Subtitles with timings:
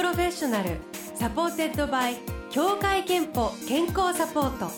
[0.00, 0.78] Professional
[1.14, 2.16] supported by
[2.48, 4.70] 協会けんぽ健康サポート。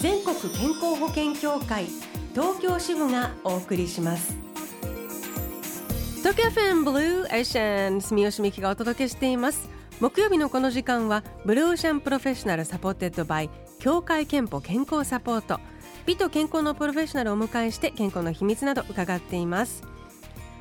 [0.00, 1.86] 全国健康保険協会
[2.32, 4.36] 東京支部がお送りします。
[6.18, 9.68] 東京 FM Blue Ocean 住吉美紀がお届けしています。
[9.98, 15.58] 木曜日のこの時間は Blue Ocean Professional supported by 協会けんぽ健康サポート。
[16.06, 19.82] 美と健康のプロフェッショナルをお迎えして健康の秘密など伺っています。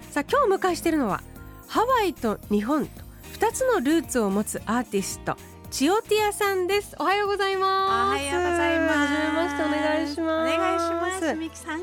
[0.10, 1.22] さあ今日お迎えしているのは
[1.68, 3.07] ハワイと日本と
[3.40, 5.38] 2つのルーツを持つアーティスト
[5.70, 11.82] チオティアさんですおはようございますおはようございますはじめましてお願いしますお願いしますミキさん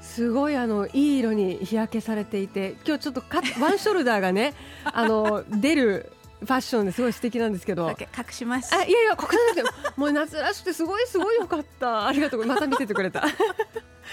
[0.00, 4.54] すごいあのいい色に日焼けされていて今日ちょっとカ ワンショルダーがね
[4.84, 7.88] あの出るファッションですごい素敵なんですけど。
[7.88, 8.72] 隠します。
[8.72, 12.06] あ、いやいや、隠さなくても、もう夏らしくて、すごいすごい良かった。
[12.06, 13.24] ありがとう、また見せてくれた。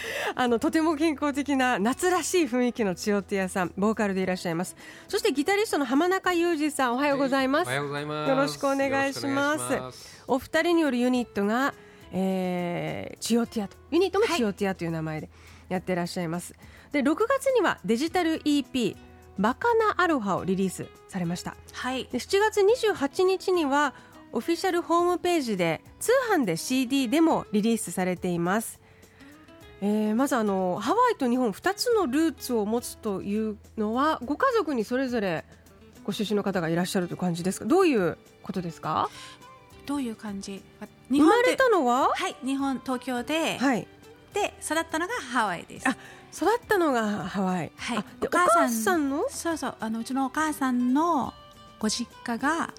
[0.36, 4.76] あのとても健康的な夏らしい雰囲気の千代手屋さんボーカルでいらっしゃいます。
[5.08, 8.30] そしてギタリストの浜中裕二さんおはようございます、はい、おはようございます。
[8.30, 9.58] よろしくお願いしま
[9.92, 10.24] す。
[10.28, 11.74] お二人によるユニットが、
[12.12, 15.30] えー、チオティアとユニットもチオティアという名前で
[15.70, 16.54] やってらっしゃいます、
[16.92, 18.96] で6月にはデジタル EP
[19.38, 21.56] バカナアロハをリリースされました。
[21.74, 22.08] はい。
[22.12, 23.94] で7月28日には
[24.36, 28.82] オフィシャルホームページで通販で CD でもリリースされています
[29.82, 35.44] えー、まずあのハワイと日本2つのルーツを持つというのはご家族にそれぞれ
[36.04, 37.66] ご出身の方がいらっしゃるという感じですか？
[37.66, 39.10] どういうことですか？
[39.86, 40.64] どういう感じ？
[41.10, 42.10] 生まれたのは？
[42.10, 43.88] はい日本東京で、はい、
[44.34, 45.88] で育ったのがハワイです。
[45.90, 45.96] あ
[46.34, 47.72] 育ったのがハワイ。
[47.76, 48.04] はい。
[48.22, 49.26] お母さんの？
[49.30, 51.34] そうそうあのうちのお母さんの
[51.80, 52.74] ご実家が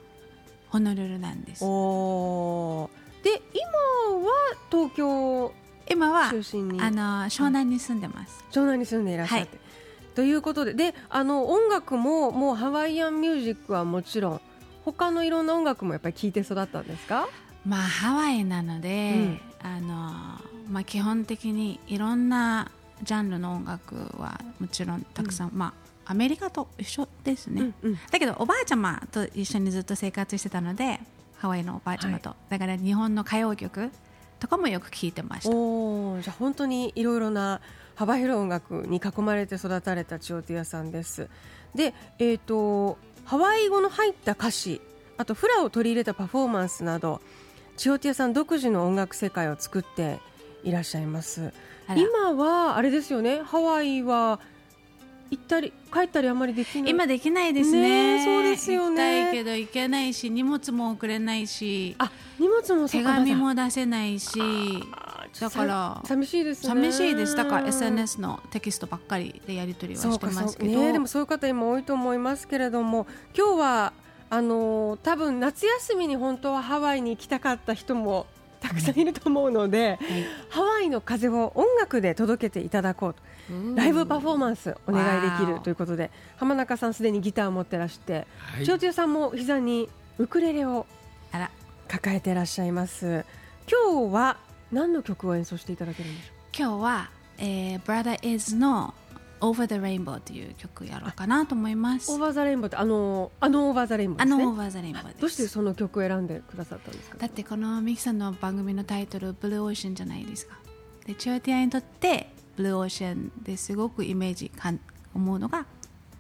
[0.69, 1.65] ホノルルなんです。
[1.65, 2.91] お
[3.23, 4.33] で今は
[4.71, 5.53] 東京
[5.89, 6.81] 今は中心に。
[6.81, 10.75] あの湘南に住んでます、湘南に住んでいらっしゃって、はい、ということで。
[10.75, 14.41] であの音楽ももうハワイアンミュージックはもちろん
[14.85, 17.29] 他のいろんな音楽もやっぱり聴いて育ったんですか？
[17.65, 20.13] まあハワイなので、うん、あの
[20.69, 22.71] まあ、基本的にいろんな
[23.03, 25.75] ジャンルの音楽はもちろんたくさん、うん、ま
[26.07, 31.01] あアメリカと一緒ですね、うんうん、だけどおばあちゃまと一緒にずっと生活してたので
[31.37, 33.91] ハワイのおばあちゃまと、はい、だから日本の歌謡曲
[34.47, 35.51] とかもよく聞いてました。
[35.51, 37.61] おじゃあ本当にいろいろな
[37.97, 41.29] 幅広い音楽に囲まれて育たれたチオティアさんです。
[41.75, 44.81] で、えーと、ハワイ語の入った歌詞
[45.19, 47.21] あとフラを取り入れたパフォーマンスなど
[47.77, 50.21] チオティアさん独自の音楽世界を作って
[50.63, 51.53] いらっしゃいます。
[51.89, 54.39] 今はあれですよねハワイは
[55.31, 56.91] 行ったり帰ったりあまりできない。
[56.91, 58.25] 今できないですね。
[58.25, 59.25] そうですよね。
[59.25, 64.39] 行きたいけど行けないし荷物も送れないしあ荷物も手紙も出せないし
[65.41, 67.37] だから寂しいです、ね、寂しいです。
[67.37, 73.93] だから SNS のテキストばっかりでやり取りはしてますけど、ね、でもそういう方今多いと思いますけれども今日は
[74.29, 78.27] あの多分夏休みに本当はハワイに行きたかった人も
[78.61, 79.99] たくさんいると思うので、はい、
[80.49, 83.21] ハワイの風を音楽で届けていただこうと
[83.75, 88.27] ライブパフォーマンスお願いできるということで浜中さんすでにギターを持ってらして
[88.59, 90.87] 千代千代さんも膝にウクレレを
[91.89, 93.25] 抱えていらっしゃいます
[93.71, 94.39] 今日は
[94.73, 96.37] 何の曲を演奏していただけるんでしょう？
[96.59, 98.95] 今日は、えー、Brother Iz の
[99.41, 102.11] Over the Rainbow という曲やろうかなと思います。
[102.11, 105.21] Over the Rainbow ってあのあの Over the Rainbow、ね、あの Over the Rainbow です。
[105.21, 107.19] どうしてその曲を選んでくださったんですか？
[107.19, 110.57] だってこの美紀さんの番組のタイトル Blue Ocean じゃないですか。
[111.07, 114.81] でチュアティアにとってブルーオーシャンですごくイメージかん
[115.15, 115.67] 思うのが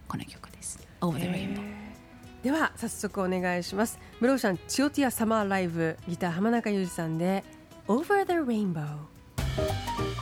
[0.06, 0.78] この曲です。
[1.00, 1.62] Over the Rainbow。
[2.42, 3.98] では早速お願いします。
[4.20, 7.42] ブルーオーシャンチオティアサマーライブギター浜中裕二さんで
[7.88, 10.15] Over the Rainbow。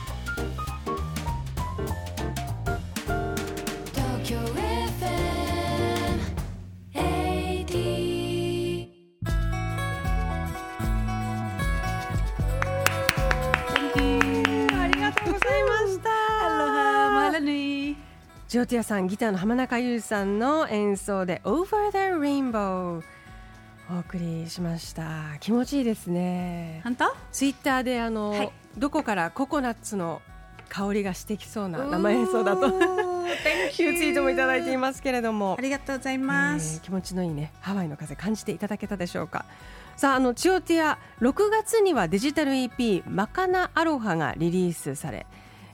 [18.55, 23.03] ジョーティアさんギターの浜中裕二さんの演奏で Over the Rainbow
[23.93, 25.35] お送りしました。
[25.41, 26.79] 気持ちいいですね。
[26.85, 27.13] 本当？
[27.33, 30.21] ツイッターであの、はい、どこからココナッツの
[30.69, 32.67] 香りがしてきそうな生演奏だと。
[33.27, 35.57] いうツイートもいただいていますけれども。
[35.59, 39.43] ありがとうございます、えー、気持ちのいいねハワイの風感じていただけたでしょうか。
[39.97, 45.25] さああのチオティア6月にはデジタル EP マカナアロハがリリースされ、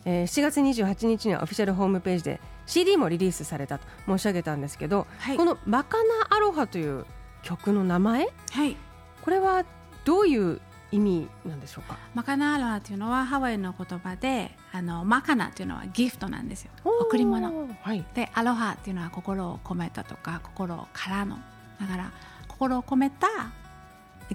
[0.04, 7.06] えー、7月28日にはオフィシャルホームページで CD もリリースされたと申し上げたんですけど、はい、このマカナアロハという
[7.44, 8.78] 曲の名前、はい、
[9.22, 9.66] これは
[10.06, 10.62] どういう
[10.94, 11.98] 意味なんでしょうか？
[12.14, 16.72] マカナアロハというのはハワイの言葉であのマカナというのはギフトなんですよ。
[16.86, 21.40] 贈り物、はい、でアロハというのは心を込めたとか心からの。
[21.78, 22.12] だから
[22.48, 23.28] 心を込めた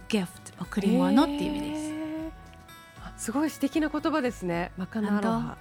[0.08, 0.28] gift
[0.60, 2.30] 贈り物っていう意味です、へー。
[3.06, 4.72] あすごい素敵な言葉ですね。
[4.76, 5.56] マカナアロハ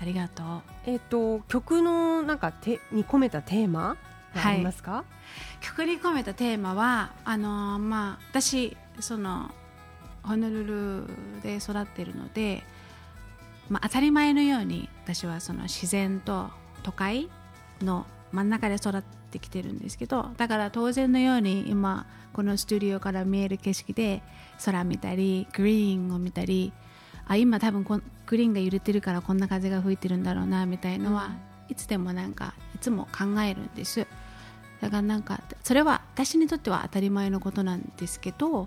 [0.00, 0.46] ありがとう。
[0.86, 3.96] えっ、と曲のなんかてに込めたテーマ
[4.34, 5.04] がありますか、
[5.60, 9.50] 曲に込めたテーマはあのーまあ私その
[10.22, 11.06] ホノルル
[11.42, 12.62] で育っているので、
[13.68, 16.50] まあ、当たり前のように私はその自然と
[16.82, 17.28] 都会
[17.82, 24.22] の真ん中で育ってきてるんですけどだから当然のように今このスタジオから見える景色で
[24.64, 26.72] 空見たりグリーンを見たり
[27.30, 31.30] あ今多分こんグリーンが揺れてるからこんな風が吹いてるんだろうなみたいのは、
[31.68, 34.06] いつでもなんかいつも考えるんです。
[34.80, 38.66] だからなんかそれは私にとっては当たり前のことなんですけど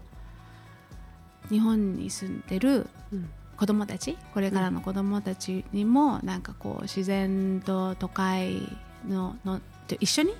[1.49, 3.29] 日本に住んでるうん。
[3.55, 8.67] 子供たちこれからの子供たちにもなんかこう自然と都会
[9.07, 10.33] ののと一緒に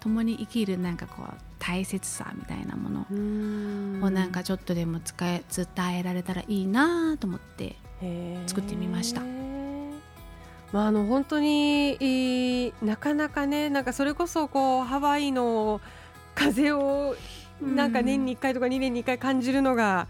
[0.00, 7.76] 共に生きるなんかこう大切さみたいなものをなんかちょっとでも使え伝えられたらいいなと思って
[8.46, 9.22] 作ってみました。
[10.72, 15.80] まあ、あの本当にえーなかなかねなんかそれこそこうハワイの
[16.34, 17.16] 風を
[17.60, 20.06] なんか年に1回とか2年に1回感じるのが、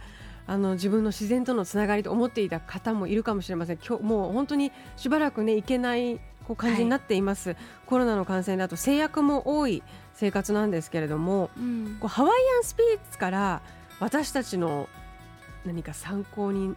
[0.46, 3.78] あの自分の自然とのつながりと思っていた方もいるかもしれません。
[3.78, 7.54] 今日もう本当にしばらくね行けないこう感じになっています、
[7.86, 9.82] コロナの感染だと制約も多い
[10.14, 11.96] 生活なんですけれどもうん。
[12.00, 13.62] こうハワイアンスピリッツから
[14.00, 14.88] 私たちの
[15.64, 16.74] 何か参考に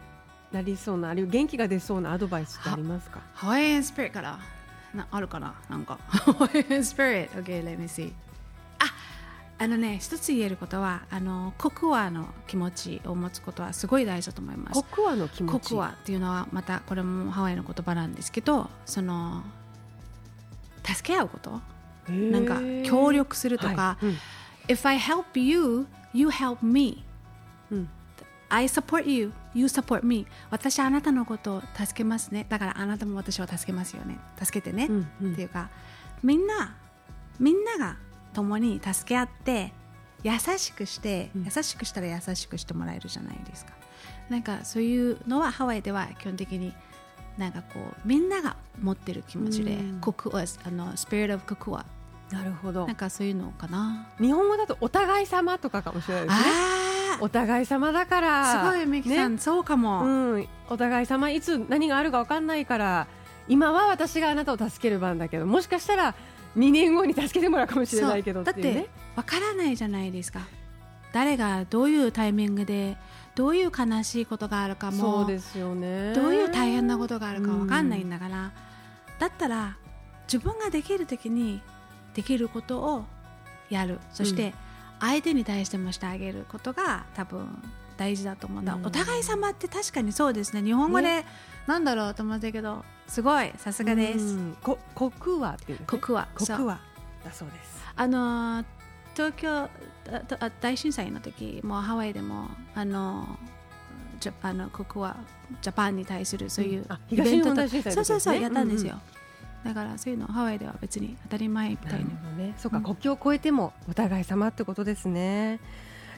[0.52, 3.20] なりそうなあるいは元気が出そうなアドバイスってありますか？
[3.32, 4.38] ハワイアンスピリットから
[4.94, 5.54] なあるかな？
[5.70, 5.98] なんか。
[6.06, 8.12] ハワイアンスピリット OK let me see.
[8.78, 8.84] あ
[9.58, 14.74] あのね一つ言えることはあのコクワの気持ちを持つことはすごい大事だと思います。
[14.74, 15.52] コクワの気持ち？
[15.52, 19.42] コクワっていうのはまたこれもハワイの言葉なんですけどその
[20.84, 21.60] 助け合うこと？
[22.10, 24.06] なんか協力するとか、はい。
[24.06, 24.16] うん。
[24.68, 27.04] If I help you, you help me.
[27.70, 27.88] うん。
[28.48, 30.26] I support you, you support me.
[30.50, 32.44] 私はあなたのことを助けますね。
[32.48, 34.18] だからあなたも私を助けますよね。
[34.42, 35.32] 助けてね、うんうん。
[35.32, 35.70] っていうか
[36.22, 36.76] みんな
[37.40, 37.96] みんなが
[38.34, 39.72] 共に助け合って
[40.22, 41.44] 優しくして、うん。
[41.44, 43.72] 優しくしたら優しくしてもらえるじゃないですか。
[44.28, 46.74] なんかそういうのはハワイでは基本的に
[47.38, 50.00] なんかこうみんなが持ってる気持ちで、うん。
[50.00, 51.84] コクワあのスピリットオブコクワ
[52.30, 52.86] なるほど。
[52.86, 54.08] なんかそういうのかな。
[54.18, 56.44] 日本語だとお互い様とかかもしれないですね。
[56.46, 58.70] あお互い様だから。
[58.70, 59.38] すごいミキさん、ね。
[59.38, 63.06] そうかも、うん、お互い様いつ何があるか分かんないから
[63.48, 66.14] 今は私があなたを助ける番だけどもしかしたら
[66.56, 68.82] 2年後に助けてもらうかもしれないけどそうだっっていうね。
[68.82, 70.40] てわからないじゃないですか。
[71.12, 72.96] 誰がどういうタイミングで
[73.34, 76.12] どういう悲しいことがあるかもそうですよね。
[76.12, 78.52] どういう大変なことがあるかわかんないんだから、
[79.18, 79.76] だったら
[80.26, 81.62] 自分ができる時に
[82.14, 83.04] できることを
[83.70, 84.00] やる。
[84.12, 84.52] そして
[85.00, 87.46] 相手に対してもしてあげることが多分
[87.96, 88.86] 大事だと思うんだ、うん。
[88.86, 90.62] お互い様って確かにそうですね。
[90.62, 91.24] 日本語で、
[91.66, 94.56] なんだろうと思ったけどすごいさすがです、うん。
[94.62, 95.86] こコクワっていうのね。
[95.88, 96.56] コクワそう。
[96.56, 96.80] コクワ
[97.24, 97.82] だそうです。
[97.96, 98.64] あのー
[99.14, 99.68] 東京
[100.60, 103.52] 大震災の時もうハワイでもあのー
[104.20, 105.16] ジャあのここは
[105.60, 109.00] ジャパンに対するそういうイベント東日本大震災の時そうそうそうやったんですよ、
[109.64, 112.54] だからそういうのハワイでは別に当たり前みたいるほどね。
[112.56, 115.58] そうか、うん国境を越えてもお互い様ってことですね、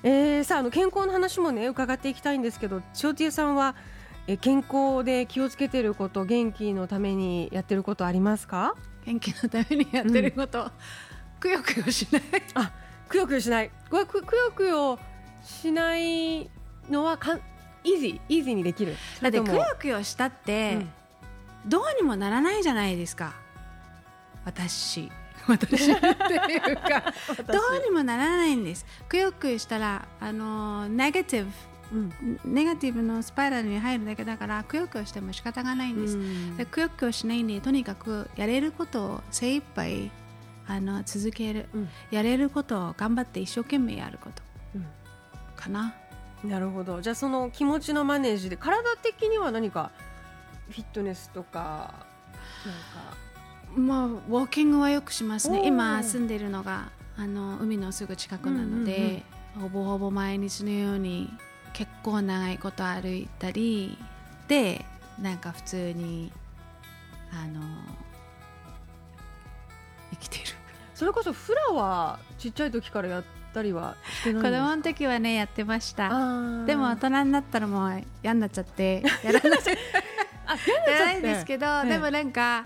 [0.02, 3.74] えー、さああの健康の話もね伺っていきたいんですけど塩ティエさんは
[4.26, 8.74] え健康で気をつけてること元気のためにやってることありますか？
[9.06, 10.70] 元気のためにやってること、
[11.40, 12.22] くよくよしない。
[12.54, 12.70] あ
[13.14, 13.70] くよくよしない。
[13.90, 14.98] くくよくよ
[15.44, 16.50] しない
[16.90, 17.40] のはかん
[17.84, 18.96] イージーイージーにできる。
[19.22, 21.70] だってくよくよしたって、うん。
[21.70, 23.34] どうにもならないじゃないですか。
[24.44, 25.12] 私。
[25.46, 27.12] 私っていうか
[27.52, 28.84] どうにもならないんです。
[29.08, 31.50] くよくよしたらあのネガティブ
[31.92, 32.40] うん。
[32.44, 36.56] ネガティブのスパイラルに入るだけだからくよくよしても仕方がないんです、うん。
[36.56, 40.10] でくよくよしないんでとにかくやれることを精一杯
[40.66, 41.88] あの続ける、うん。
[42.10, 44.42] やれることを頑張って一生懸命やること。
[44.74, 44.86] うん。
[45.56, 45.94] かな
[46.42, 47.00] なるほど。
[47.00, 49.90] じゃあその気持ちのマネージで体的には何か
[50.70, 52.06] フィットネスとか
[52.64, 53.24] なんか。
[53.76, 55.62] まあウォーキングはよくしますね。
[55.64, 59.22] 今住んでるのがあの海のすぐ近くなので、
[59.60, 61.30] ほぼほぼ毎日のように
[61.72, 63.98] 結構長いこと歩いたり
[64.48, 64.84] で
[65.20, 66.32] なんか普通に
[67.32, 67.60] あの
[70.14, 70.44] 生きてる。
[70.94, 74.68] それこそフラはちっちゃい時からやったりはしてないん子ですか？
[74.68, 76.08] 供の時はねやってました。
[76.66, 79.60] でも大人になったらもう嫌になっちゃって やらない
[80.46, 80.52] あ
[80.90, 81.88] やらないんですけど、ええ。
[81.90, 82.64] でもなんか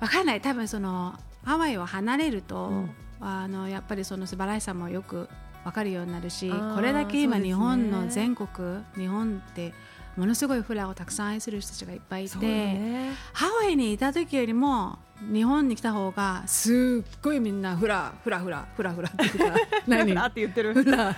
[0.00, 0.40] わかんない。
[0.40, 1.14] 多分その
[1.44, 2.90] ハワイを離れると、うん。
[3.22, 5.28] あのやっぱりその素晴らしさもよく
[5.62, 8.48] 分かるようになるしこれだけ今日本の全国、
[8.96, 9.74] 日本って
[10.16, 13.10] ものすごいフラをたくさん愛する人たちがいっぱいいて、ね。
[13.34, 20.16] ハワイにいた時よりも日本に来た方がすっごいみんなフラフラフラフラフラって言うから何？
[20.18, 20.74] あって言ってる。
[20.74, 21.16] フラ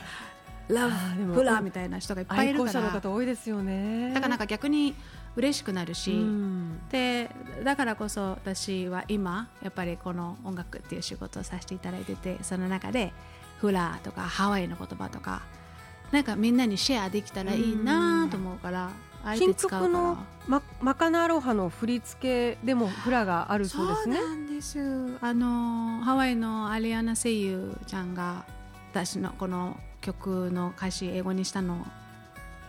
[0.68, 4.10] ラブフラみたいな人がいっぱいい愛好者のるから方多いですよね。
[4.14, 4.94] だからなんか逆に
[5.36, 6.80] 嬉しくなるし、うん。
[6.90, 7.30] で
[7.64, 13.12] だからこそ私は今やっぱりこの音楽っていう仕事をさせていただいててその中で
[13.58, 15.42] フラとかハワイの言葉とか
[16.10, 24.16] なんかみんなにシェアできたらいいなと思うからあえて新曲のママカナアロハの振り付けでもフラがあるそうですね。
[24.16, 24.78] そうなんです。
[25.20, 28.44] あのハワイのアリアナ声優ちゃんが
[28.90, 31.76] 私のこの曲の歌詞英語にしたのを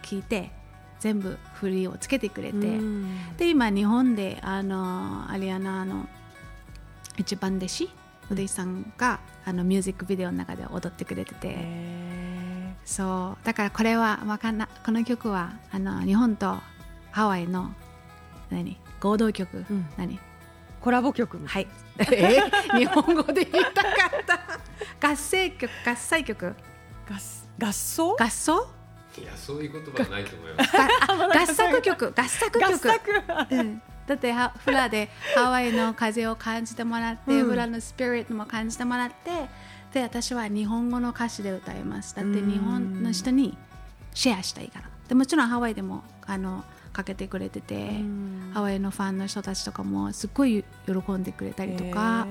[0.03, 0.51] 聞いて
[0.99, 3.35] 全部振りをつけてくれて、うん。
[3.37, 6.07] で今日本であのアリアナの
[7.17, 7.89] 一番弟子
[8.29, 11.55] お弟子さんがあのミュージックビデオの中で踊ってくれてて、へ
[12.85, 13.45] そう。
[13.45, 16.57] だからこれはわかんなこの曲はあの日本と
[17.11, 17.73] ハワイの
[18.49, 18.77] 何？
[18.99, 19.85] 合同曲、うん。
[19.97, 20.17] 何？
[20.17, 20.19] ー
[20.81, 21.67] コラボ曲はい。
[22.11, 22.39] え？
[22.77, 24.25] 日本語で言いたかっ
[24.99, 25.09] た。
[25.09, 25.69] 合成曲？
[25.85, 26.55] 合奏曲？
[27.59, 28.15] 合合奏？
[28.19, 28.67] 合奏？
[29.17, 30.71] いやそういう言葉はないと思います。
[30.73, 30.87] が
[31.41, 32.13] 合作曲？
[32.15, 32.73] 合作曲？
[32.73, 32.99] 合作
[33.51, 33.81] うん。
[34.07, 37.49] だってはフラでハワイの風を感じてもらって、うん。
[37.49, 39.47] フラのスピリットも感じてもらって
[39.93, 43.55] で私は日本語の歌詞で歌いますだって日本の人に
[44.13, 44.89] シェアしたいから。
[45.07, 48.51] でもちろんハワイでもあのかけてくれてて、うん。
[48.53, 52.27] ハワイのファンの人たちとかもすっごい喜んでくれたりとか、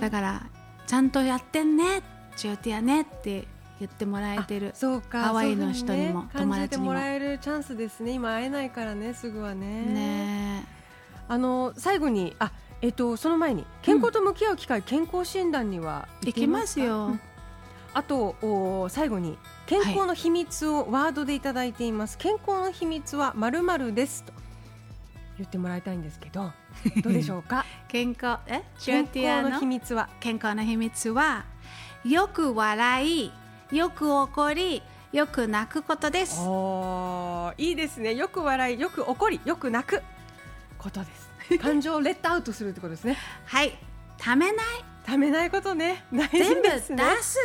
[0.00, 0.46] だから
[0.86, 2.02] ちゃんとやってんね
[2.36, 3.46] チオティアねって
[3.80, 4.72] 言ってもらえてる。
[4.74, 5.22] そうか。
[5.22, 8.12] ハワイの人にも友達にも感じてもらえるチャンスですね。
[8.12, 9.66] 今会えないからねすぐはね。
[9.86, 10.66] ね。
[11.28, 12.52] あの最後にあ
[12.82, 17.20] えっとその前に健康と向き合う機会、健康診断には行ってい行きまますよ、うん。
[17.94, 24.32] あとお最後に健康の秘密をワードでいただいています、健康の秘密はまるまるですと
[25.38, 26.52] 言ってもらいたいんですけど
[27.02, 27.64] どうでしょうか？
[27.88, 28.62] 健康え？
[28.78, 30.08] チ健康のの秘密は？
[30.20, 31.44] 健康の秘密は
[32.04, 33.32] よく笑い
[33.72, 36.40] よく怒りよく泣くことです。
[36.40, 38.14] おーいいですね。
[38.14, 40.02] よく笑いよく怒りよく泣く
[40.78, 41.25] ことです
[41.60, 43.16] 感情をレッドアウトするってことですね。
[43.44, 43.78] はい。
[44.18, 44.66] ためない。
[45.04, 46.04] ためないことね。
[46.12, 47.02] 大事全部出ですね。
[47.20, 47.38] す。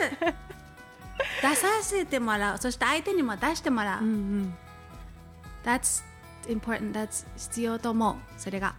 [1.42, 2.58] 出させてもらう。
[2.58, 4.54] そして相手にも出してもらう、うんうん。
[5.64, 6.04] That's
[6.48, 6.94] important.
[6.94, 8.16] That's 必要と思う。
[8.38, 8.76] それが。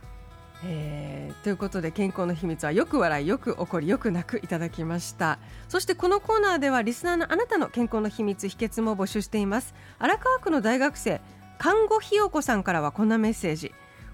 [0.65, 5.39] えーということで健康の秘密はよく笑いよく怒りよく泣くいただきました。
[5.69, 9.75] そしてこのコーナーではリスナーのあなたの健康の秘密秘訣も募集しています。
[9.99, 11.21] 荒川区の大学生
[11.59, 13.73] 看護ひよこさんからはこんなメッセージ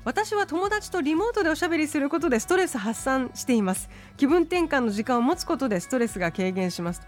[0.09, 3.91] 私は友達とリモートでおしゃべりすることでストレス発散しています。
[4.17, 7.03] 気分転換の時間を持つことでストレスが軽減します。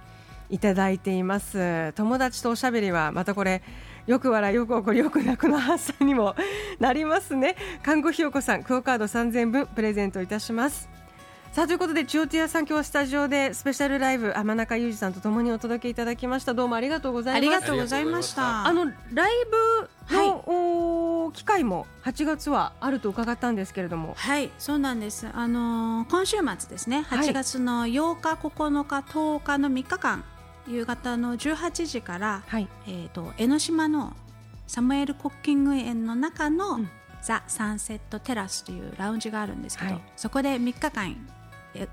[0.51, 1.95] いただいています。
[1.95, 3.63] 友達とおしゃべりはまたこれ
[4.07, 6.37] よく笑いよく怒りよく泣くの発散にも
[6.79, 10.91] なりますね看護ひよこさんクオカード3000分プレゼントいたします
[11.53, 18.95] さあということで千代ティアさん今日はスタジオでスペシャルライブ天中裕二さんとともにお届けいただきましたどうもありがとうございますりがとうございましたあのライ
[20.09, 20.43] ブの、はい
[21.31, 24.15] 機会も8月はあると伺ったんですけれども。
[24.17, 25.27] はいそうなんです。
[25.33, 27.03] あのー今週末ですね。
[27.03, 27.29] はい。
[27.29, 30.25] 8月の8日9日10日の3日間
[30.67, 32.69] 夕方の18時から、はい。
[32.87, 34.15] えー、と江ノ島の
[34.67, 36.91] サムエル・コッキング園の中の、うん。
[37.23, 40.03] ザ・サンセット・テラスというラウンジがあるんですけど、はい。
[40.17, 41.17] そこで3日間え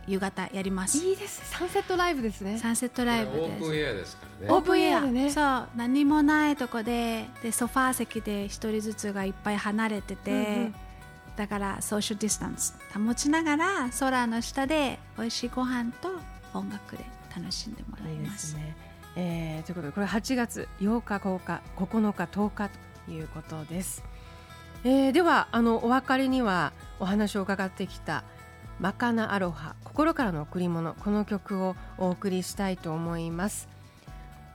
[0.07, 0.97] 夕方やります。
[0.97, 2.57] いいですサンセットライブですね。
[2.57, 4.53] サンセットライブオープンですエアですからね。
[4.53, 5.29] オープンエアでね。
[5.29, 10.75] そう何もないとこででソファー席で一人ずつがいっぱい離れてて、うんうん。
[11.35, 16.09] だからソーシャルディスタンス保ちながら空の下で美味しいご飯と
[16.53, 17.05] 音楽で
[17.35, 18.75] 楽しんでもらいいいでますすね。
[19.15, 22.69] えー、ということでこれ8月8日9日9日10日
[23.05, 24.03] ということです。
[24.83, 28.23] えー、ではあのお別れにはお話を伺ってきた
[28.79, 33.67] マカナアロハ心からの贈り物この曲をお送りしたいと思います。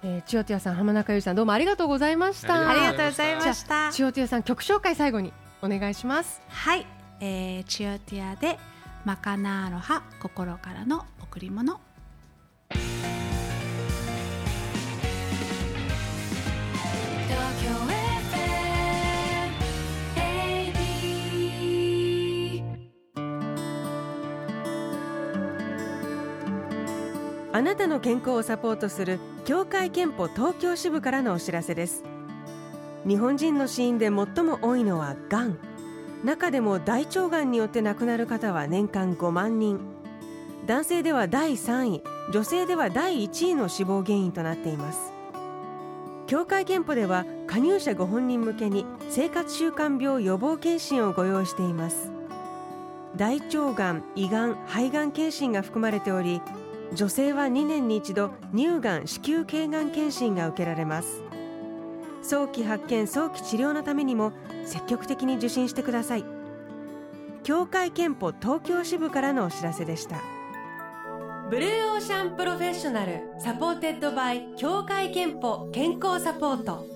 [0.05, 2.69] えー、千代ティアさん浜中裕二さんどうもありがとうございました。
[2.69, 6.43] ありがとうございました千代ティアさん曲紹介最後にお願いします。
[6.49, 6.87] はい、
[7.21, 8.59] えー、チオティアで
[9.05, 11.81] マカナーロハ心からの贈り物
[27.54, 32.02] あなたの健康をサポートする協会憲法東京支部からのお知らせです。
[33.06, 35.59] 日本人の死因で最も多いのはがん
[36.25, 39.80] 中でも大腸がんによって亡くなる方は年間5万人。
[40.66, 42.02] 男性では第3位。
[42.32, 45.12] 女性では第1位の死亡原因となっています。
[46.28, 52.12] 協会憲法では加入者ご本人向けに生活習慣病予防検診をご用意しています。
[53.16, 56.40] 大腸がん、胃がん、肺がん検診が含まれており
[56.94, 61.22] 女性は2年に一度乳がん子宮頸がん検診が受けられます。
[62.22, 64.32] 早期発見早期治療のためにも
[64.64, 66.25] 積極的に受診してください。
[67.42, 70.20] 協会けんぽ東京支部からのお知らせでした。
[71.50, 76.87] Blue Ocean Professional supported by 協会けんぽ健康サポート。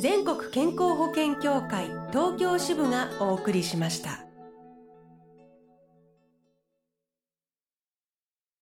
[0.00, 4.25] 全国健康保険協会東京支部がお送りしました。